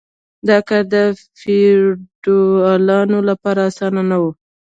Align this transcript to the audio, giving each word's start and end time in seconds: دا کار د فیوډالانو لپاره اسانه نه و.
دا 0.47 0.57
کار 0.67 0.83
د 0.93 0.95
فیوډالانو 1.39 3.19
لپاره 3.29 3.61
اسانه 3.69 4.01
نه 4.09 4.17
و. 4.21 4.23